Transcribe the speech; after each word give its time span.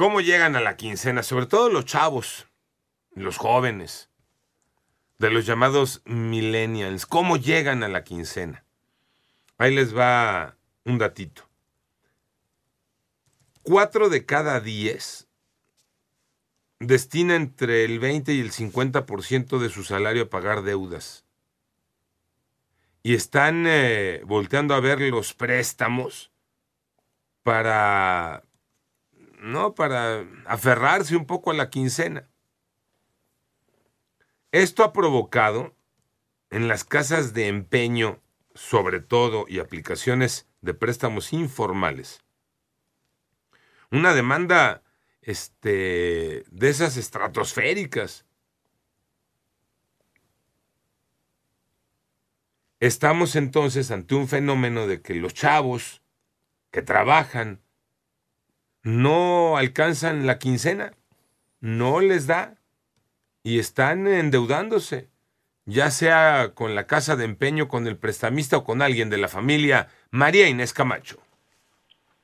¿Cómo 0.00 0.22
llegan 0.22 0.56
a 0.56 0.62
la 0.62 0.78
quincena? 0.78 1.22
Sobre 1.22 1.44
todo 1.44 1.68
los 1.68 1.84
chavos, 1.84 2.46
los 3.12 3.36
jóvenes, 3.36 4.08
de 5.18 5.28
los 5.28 5.44
llamados 5.44 6.00
millennials. 6.06 7.04
¿Cómo 7.04 7.36
llegan 7.36 7.82
a 7.82 7.88
la 7.88 8.02
quincena? 8.02 8.64
Ahí 9.58 9.74
les 9.74 9.94
va 9.94 10.56
un 10.86 10.96
datito. 10.96 11.46
Cuatro 13.62 14.08
de 14.08 14.24
cada 14.24 14.60
diez 14.60 15.28
destina 16.78 17.36
entre 17.36 17.84
el 17.84 17.98
20 17.98 18.32
y 18.32 18.40
el 18.40 18.52
50% 18.52 19.58
de 19.58 19.68
su 19.68 19.84
salario 19.84 20.22
a 20.22 20.30
pagar 20.30 20.62
deudas. 20.62 21.26
Y 23.02 23.14
están 23.14 23.66
eh, 23.66 24.22
volteando 24.24 24.72
a 24.72 24.80
ver 24.80 24.98
los 25.02 25.34
préstamos 25.34 26.32
para, 27.42 28.44
¿no? 29.40 29.74
Para 29.74 30.26
aferrarse 30.46 31.16
un 31.16 31.26
poco 31.26 31.50
a 31.50 31.54
la 31.54 31.70
quincena. 31.70 32.28
Esto 34.52 34.84
ha 34.84 34.92
provocado 34.92 35.74
en 36.50 36.68
las 36.68 36.84
casas 36.84 37.32
de 37.32 37.48
empeño, 37.48 38.20
sobre 38.54 39.00
todo, 39.00 39.46
y 39.48 39.60
aplicaciones 39.60 40.48
de 40.60 40.74
préstamos 40.74 41.32
informales, 41.32 42.22
una 43.90 44.12
demanda 44.14 44.82
este, 45.22 46.44
de 46.50 46.68
esas 46.68 46.96
estratosféricas. 46.96 48.26
Estamos 52.80 53.36
entonces 53.36 53.90
ante 53.90 54.14
un 54.14 54.26
fenómeno 54.26 54.86
de 54.86 55.02
que 55.02 55.14
los 55.14 55.34
chavos 55.34 56.02
que 56.70 56.82
trabajan 56.82 57.60
no 58.82 59.56
alcanzan 59.56 60.26
la 60.26 60.38
quincena, 60.38 60.92
no 61.60 62.00
les 62.00 62.26
da 62.26 62.56
y 63.42 63.58
están 63.58 64.06
endeudándose, 64.06 65.08
ya 65.66 65.90
sea 65.90 66.52
con 66.54 66.74
la 66.74 66.86
casa 66.86 67.16
de 67.16 67.24
empeño, 67.24 67.68
con 67.68 67.86
el 67.86 67.96
prestamista 67.96 68.58
o 68.58 68.64
con 68.64 68.82
alguien 68.82 69.10
de 69.10 69.18
la 69.18 69.28
familia. 69.28 69.88
María 70.10 70.48
Inés 70.48 70.72
Camacho. 70.72 71.18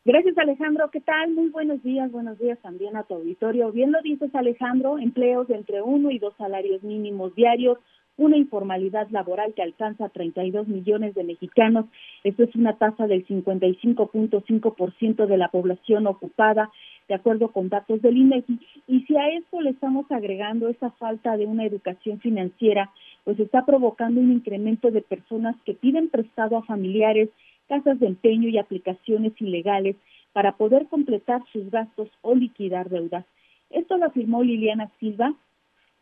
Gracias, 0.04 0.38
Alejandro. 0.38 0.88
¿Qué 0.92 1.00
tal? 1.00 1.32
Muy 1.32 1.48
buenos 1.48 1.82
días. 1.82 2.12
Buenos 2.12 2.38
días 2.38 2.60
también 2.60 2.96
a 2.96 3.02
tu 3.02 3.14
auditorio. 3.14 3.72
Bien 3.72 3.90
lo 3.90 4.00
dices, 4.02 4.32
Alejandro, 4.36 4.98
empleos 4.98 5.50
entre 5.50 5.82
uno 5.82 6.12
y 6.12 6.20
dos 6.20 6.32
salarios 6.38 6.82
mínimos 6.84 7.34
diarios, 7.34 7.78
una 8.16 8.36
informalidad 8.36 9.08
laboral 9.10 9.52
que 9.54 9.62
alcanza 9.62 10.08
32 10.08 10.68
millones 10.68 11.14
de 11.14 11.24
mexicanos. 11.24 11.86
Esto 12.24 12.44
es 12.44 12.54
una 12.54 12.78
tasa 12.78 13.06
del 13.06 13.26
55.5% 13.26 15.26
de 15.26 15.36
la 15.36 15.48
población 15.48 16.06
ocupada, 16.06 16.70
de 17.08 17.14
acuerdo 17.14 17.52
con 17.52 17.68
datos 17.68 18.02
del 18.02 18.16
INEGI. 18.16 18.58
Y 18.88 19.00
si 19.02 19.16
a 19.16 19.28
esto 19.28 19.60
le 19.60 19.70
estamos 19.70 20.10
agregando 20.10 20.68
esa 20.68 20.90
falta 20.92 21.36
de 21.36 21.46
una 21.46 21.64
educación 21.64 22.18
financiera, 22.20 22.90
pues 23.24 23.38
está 23.38 23.64
provocando 23.64 24.20
un 24.20 24.32
incremento 24.32 24.90
de 24.90 25.02
personas 25.02 25.56
que 25.64 25.74
piden 25.74 26.08
prestado 26.08 26.56
a 26.56 26.64
familiares 26.64 27.28
casas 27.68 27.98
de 28.00 28.06
empeño 28.06 28.48
y 28.48 28.58
aplicaciones 28.58 29.32
ilegales 29.40 29.96
para 30.32 30.52
poder 30.52 30.86
completar 30.86 31.42
sus 31.52 31.70
gastos 31.70 32.08
o 32.22 32.34
liquidar 32.34 32.88
deudas. 32.88 33.24
Esto 33.70 33.96
lo 33.96 34.06
afirmó 34.06 34.42
Liliana 34.42 34.90
Silva, 35.00 35.34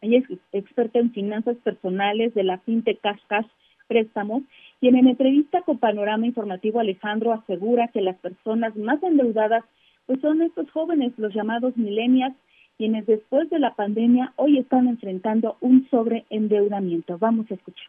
ella 0.05 0.19
es 0.19 0.39
experta 0.53 0.99
en 0.99 1.13
finanzas 1.13 1.57
personales 1.65 2.35
de 2.35 2.45
la 2.45 2.59
FinTech 2.59 3.01
Cash 3.01 3.47
Préstamos, 3.89 4.43
quien 4.81 4.97
en 4.97 5.09
entrevista 5.09 5.63
con 5.63 5.79
Panorama 5.79 6.27
Informativo 6.27 6.81
Alejandro 6.81 7.33
asegura 7.33 7.89
que 7.89 8.01
las 8.01 8.17
personas 8.17 8.77
más 8.77 9.03
endeudadas 9.03 9.65
pues 10.07 10.21
son 10.21 10.43
estos 10.43 10.71
jóvenes, 10.71 11.13
los 11.17 11.35
llamados 11.35 11.77
millennials, 11.77 12.37
quienes 12.77 13.07
después 13.07 13.49
de 13.51 13.59
la 13.59 13.75
pandemia 13.75 14.33
hoy 14.37 14.59
están 14.59 14.89
enfrentando 14.89 15.57
un 15.61 15.89
sobreendeudamiento. 15.91 17.19
Vamos 17.19 17.51
a 17.51 17.55
escuchar 17.55 17.89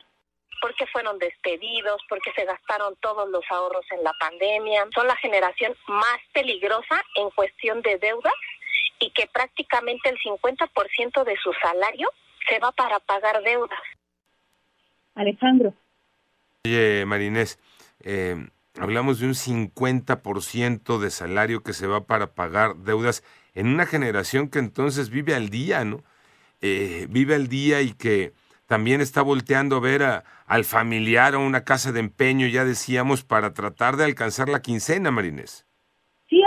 porque 0.62 0.88
fueron 0.88 1.20
despedidos, 1.20 2.02
porque 2.10 2.32
se 2.36 2.44
gastaron 2.44 2.96
todos 3.00 3.30
los 3.30 3.44
ahorros 3.52 3.86
en 3.92 4.04
la 4.04 4.12
pandemia. 4.20 4.88
Son 4.96 5.06
la 5.06 5.16
generación 5.18 5.76
más 5.88 6.18
peligrosa 6.34 7.04
en 7.18 7.30
cuestión 7.32 7.84
de 7.84 8.00
deudas 8.00 8.34
y 9.06 9.12
que 9.12 9.28
prácticamente 9.28 10.10
el 10.10 10.18
50% 10.18 11.24
de 11.24 11.36
su 11.38 11.54
salario 11.62 12.10
se 12.50 12.60
va 12.60 12.72
para 12.72 13.00
pagar 13.00 13.44
deudas. 13.44 13.80
Alejandro. 15.14 15.74
Oye, 16.66 17.06
Marinés, 17.06 17.60
eh, 18.02 18.48
hablamos 18.80 19.20
de 19.20 19.28
un 19.28 19.36
50% 19.36 20.98
de 20.98 21.12
salario 21.12 21.62
que 21.62 21.74
se 21.74 21.86
va 21.86 22.06
para 22.06 22.34
pagar 22.34 22.78
deudas 22.78 23.24
en 23.54 23.68
una 23.68 23.86
generación 23.86 24.50
que 24.50 24.60
entonces 24.60 25.12
vive 25.12 25.36
al 25.36 25.50
día, 25.50 25.86
¿no? 25.86 26.04
Eh, 26.62 27.06
vive 27.10 27.36
al 27.36 27.48
día 27.48 27.82
y 27.82 27.94
que 27.94 28.34
también 28.66 29.02
está 29.02 29.22
volteando 29.22 29.76
a 29.76 29.82
ver 29.82 30.02
a, 30.02 30.24
al 30.48 30.66
familiar 30.66 31.36
o 31.36 31.46
una 31.46 31.64
casa 31.64 31.92
de 31.92 32.00
empeño, 32.00 32.48
ya 32.48 32.66
decíamos, 32.66 33.24
para 33.24 33.54
tratar 33.54 33.98
de 33.98 34.06
alcanzar 34.06 34.50
la 34.50 34.64
quincena, 34.64 35.12
Marines. 35.12 35.65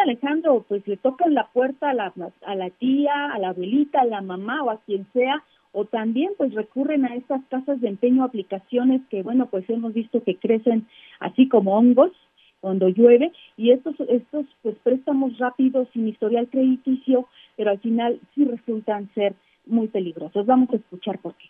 Alejandro, 0.03 0.65
pues 0.69 0.87
le 0.87 0.97
tocan 0.97 1.35
la 1.35 1.49
puerta 1.49 1.91
a 1.91 1.95
la, 1.95 2.13
a 2.47 2.55
la 2.55 2.71
tía, 2.71 3.33
a 3.33 3.39
la 3.39 3.51
abuelita, 3.51 4.01
a 4.01 4.07
la 4.07 4.21
mamá 4.21 4.63
o 4.63 4.71
a 4.71 4.81
quien 4.81 5.07
sea, 5.13 5.43
o 5.73 5.85
también 5.85 6.33
pues 6.37 6.55
recurren 6.55 7.05
a 7.05 7.15
estas 7.15 7.45
casas 7.47 7.81
de 7.81 7.89
empeño, 7.89 8.25
aplicaciones 8.25 9.03
que, 9.11 9.23
bueno, 9.23 9.47
pues 9.47 9.69
hemos 9.69 9.93
visto 9.93 10.23
que 10.23 10.37
crecen 10.37 10.87
así 11.21 11.49
como 11.49 11.77
hongos 11.77 12.13
cuando 12.61 12.89
llueve 12.89 13.33
y 13.57 13.71
estos 13.71 13.95
estos 14.09 14.47
pues 14.63 14.77
préstamos 14.83 15.39
rápidos 15.39 15.89
sin 15.93 16.09
historial 16.09 16.49
crediticio, 16.49 17.29
pero 17.57 17.71
al 17.71 17.79
final 17.79 18.21
sí 18.35 18.45
resultan 18.45 19.09
ser 19.15 19.35
muy 19.67 19.89
peligrosos. 19.89 20.47
Vamos 20.47 20.71
a 20.73 20.77
escuchar 20.77 21.19
por 21.19 21.35
qué 21.35 21.47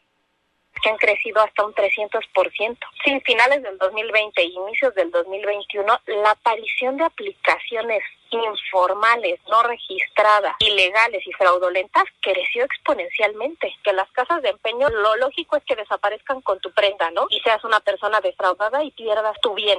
han 0.88 0.96
crecido 0.96 1.40
hasta 1.42 1.64
un 1.64 1.72
300%. 1.72 2.78
Sin 3.04 3.20
finales 3.22 3.62
del 3.62 3.78
2020 3.78 4.40
e 4.40 4.46
inicios 4.46 4.94
del 4.94 5.10
2021, 5.10 5.86
la 6.22 6.30
aparición 6.30 6.96
de 6.96 7.04
aplicaciones 7.04 8.02
informales, 8.30 9.40
no 9.48 9.62
registradas, 9.62 10.56
ilegales 10.60 11.26
y 11.26 11.32
fraudulentas 11.32 12.04
creció 12.20 12.64
exponencialmente. 12.64 13.72
Que 13.82 13.92
las 13.92 14.10
casas 14.12 14.42
de 14.42 14.50
empeño, 14.50 14.88
lo 14.88 15.16
lógico 15.16 15.56
es 15.56 15.64
que 15.64 15.76
desaparezcan 15.76 16.40
con 16.42 16.58
tu 16.60 16.70
prenda, 16.72 17.10
¿no? 17.10 17.26
Y 17.30 17.40
seas 17.40 17.64
una 17.64 17.80
persona 17.80 18.20
defraudada 18.20 18.84
y 18.84 18.90
pierdas 18.90 19.38
tu 19.40 19.54
bien. 19.54 19.78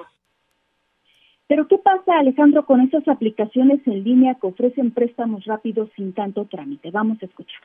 Pero 1.47 1.67
¿qué 1.67 1.79
pasa, 1.79 2.19
Alejandro, 2.19 2.65
con 2.65 2.81
esas 2.81 3.07
aplicaciones 3.07 3.79
en 3.87 4.03
línea 4.03 4.37
que 4.39 4.47
ofrecen 4.47 4.93
préstamos 4.93 5.45
rápidos 5.45 5.89
sin 5.95 6.13
tanto 6.13 6.45
trámite? 6.45 6.91
Vamos 6.91 7.17
a 7.21 7.25
escuchar 7.25 7.61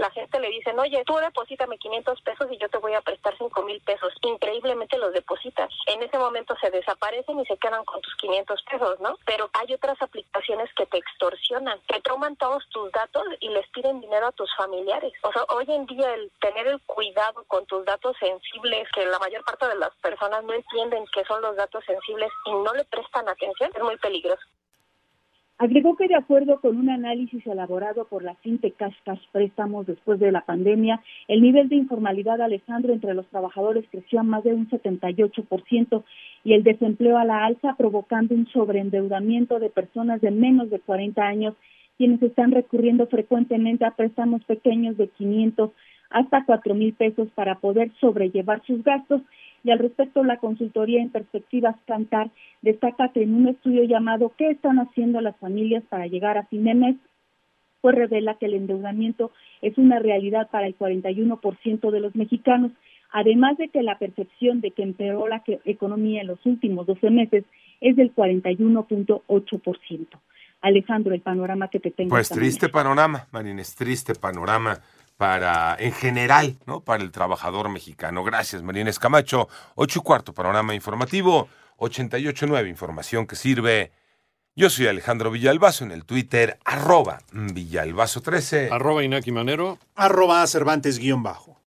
la 0.00 0.10
gente 0.10 0.40
le 0.40 0.48
dice, 0.48 0.72
oye, 0.76 1.04
tú 1.04 1.14
deposítame 1.16 1.76
500 1.76 2.22
pesos 2.22 2.46
y 2.50 2.56
yo 2.56 2.68
te 2.70 2.78
voy 2.78 2.94
a 2.94 3.02
prestar 3.02 3.36
5 3.36 3.62
mil 3.62 3.80
pesos. 3.82 4.12
Increíblemente 4.22 4.96
los 4.96 5.12
depositas. 5.12 5.70
En 5.86 6.02
ese 6.02 6.18
momento 6.18 6.56
se 6.60 6.70
desaparecen 6.70 7.38
y 7.38 7.44
se 7.44 7.58
quedan 7.58 7.84
con 7.84 8.00
tus 8.00 8.14
500 8.16 8.62
pesos, 8.62 9.00
¿no? 9.00 9.16
Pero 9.26 9.50
hay 9.52 9.74
otras 9.74 10.00
aplicaciones 10.00 10.72
que 10.74 10.86
te 10.86 10.96
extorsionan, 10.96 11.78
que 11.86 12.00
toman 12.00 12.36
todos 12.36 12.66
tus 12.70 12.90
datos 12.92 13.22
y 13.40 13.50
les 13.50 13.68
piden 13.68 14.00
dinero 14.00 14.28
a 14.28 14.32
tus 14.32 14.50
familiares. 14.56 15.12
O 15.22 15.32
sea, 15.32 15.44
hoy 15.50 15.66
en 15.68 15.84
día 15.84 16.14
el 16.14 16.32
tener 16.40 16.66
el 16.66 16.80
cuidado 16.86 17.44
con 17.46 17.66
tus 17.66 17.84
datos 17.84 18.16
sensibles, 18.18 18.88
que 18.94 19.04
la 19.04 19.18
mayor 19.18 19.44
parte 19.44 19.68
de 19.68 19.76
las 19.76 19.94
personas 19.96 20.42
no 20.44 20.54
entienden 20.54 21.04
qué 21.12 21.24
son 21.24 21.42
los 21.42 21.56
datos 21.56 21.84
sensibles 21.84 22.30
y 22.46 22.52
no 22.52 22.72
le 22.72 22.84
prestan 22.86 23.28
atención, 23.28 23.70
es 23.74 23.82
muy 23.82 23.98
peligroso. 23.98 24.42
Agregó 25.60 25.94
que 25.94 26.08
de 26.08 26.14
acuerdo 26.14 26.58
con 26.62 26.78
un 26.78 26.88
análisis 26.88 27.46
elaborado 27.46 28.06
por 28.06 28.22
la 28.22 28.34
FinTech 28.36 28.76
Cash 28.76 29.20
Préstamos 29.30 29.86
después 29.86 30.18
de 30.18 30.32
la 30.32 30.40
pandemia, 30.40 31.02
el 31.28 31.42
nivel 31.42 31.68
de 31.68 31.76
informalidad, 31.76 32.40
Alejandro, 32.40 32.94
entre 32.94 33.12
los 33.12 33.26
trabajadores 33.26 33.84
creció 33.90 34.20
a 34.20 34.22
más 34.22 34.42
de 34.42 34.54
un 34.54 34.70
78% 34.70 36.02
y 36.44 36.54
el 36.54 36.62
desempleo 36.62 37.18
a 37.18 37.26
la 37.26 37.44
alza, 37.44 37.74
provocando 37.76 38.34
un 38.34 38.46
sobreendeudamiento 38.46 39.58
de 39.58 39.68
personas 39.68 40.22
de 40.22 40.30
menos 40.30 40.70
de 40.70 40.80
40 40.80 41.22
años, 41.22 41.54
quienes 41.98 42.22
están 42.22 42.52
recurriendo 42.52 43.06
frecuentemente 43.06 43.84
a 43.84 43.90
préstamos 43.90 44.42
pequeños 44.44 44.96
de 44.96 45.08
500 45.08 45.72
hasta 46.08 46.46
4 46.46 46.74
mil 46.74 46.94
pesos 46.94 47.28
para 47.34 47.56
poder 47.56 47.92
sobrellevar 48.00 48.62
sus 48.64 48.82
gastos 48.82 49.20
y 49.62 49.70
al 49.70 49.78
respecto, 49.78 50.24
la 50.24 50.38
consultoría 50.38 51.00
en 51.00 51.10
perspectivas 51.10 51.76
Cantar 51.86 52.30
destaca 52.62 53.08
que 53.08 53.22
en 53.22 53.34
un 53.34 53.48
estudio 53.48 53.84
llamado 53.84 54.32
¿Qué 54.36 54.50
están 54.50 54.78
haciendo 54.78 55.20
las 55.20 55.36
familias 55.36 55.82
para 55.88 56.06
llegar 56.06 56.38
a 56.38 56.46
fin 56.46 56.64
de 56.64 56.74
mes? 56.74 56.96
pues 57.80 57.94
revela 57.94 58.34
que 58.34 58.46
el 58.46 58.54
endeudamiento 58.54 59.32
es 59.62 59.76
una 59.78 59.98
realidad 59.98 60.48
para 60.50 60.66
el 60.66 60.76
41% 60.76 61.90
de 61.90 62.00
los 62.00 62.14
mexicanos, 62.14 62.72
además 63.12 63.56
de 63.58 63.68
que 63.68 63.82
la 63.82 63.98
percepción 63.98 64.60
de 64.60 64.70
que 64.72 64.82
empeoró 64.82 65.28
la 65.28 65.42
economía 65.64 66.20
en 66.20 66.26
los 66.26 66.44
últimos 66.44 66.86
12 66.86 67.10
meses 67.10 67.44
es 67.80 67.96
del 67.96 68.14
41.8%. 68.14 70.06
Alejandro, 70.62 71.14
el 71.14 71.22
panorama 71.22 71.68
que 71.68 71.80
te 71.80 71.90
tengo. 71.90 72.10
Pues 72.10 72.28
triste 72.28 72.68
panorama, 72.68 73.26
Marines, 73.32 73.74
triste 73.74 74.14
panorama 74.14 74.78
para, 75.20 75.76
en 75.78 75.92
general, 75.92 76.56
¿no? 76.64 76.80
Para 76.80 77.02
el 77.02 77.10
trabajador 77.10 77.68
mexicano. 77.68 78.24
Gracias, 78.24 78.62
Marínez 78.62 78.98
Camacho. 78.98 79.50
Ocho 79.74 79.98
y 79.98 80.02
cuarto, 80.02 80.32
panorama 80.32 80.74
informativo. 80.74 81.46
88.9, 81.76 82.66
información 82.70 83.26
que 83.26 83.36
sirve 83.36 83.92
Yo 84.56 84.70
soy 84.70 84.86
Alejandro 84.86 85.30
Villalbazo 85.30 85.84
en 85.84 85.90
el 85.90 86.06
Twitter, 86.06 86.58
arroba 86.64 87.18
Villalbazo13. 87.34 88.72
Arroba 88.72 89.04
Inaki 89.04 89.30
Manero. 89.30 89.78
Arroba 89.94 90.46
Cervantes 90.46 90.98
guion 90.98 91.22
bajo. 91.22 91.58